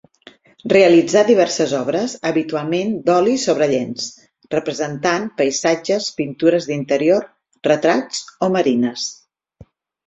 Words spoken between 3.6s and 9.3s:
llenç, representant paisatges, pintures d'interior, retrats o marines.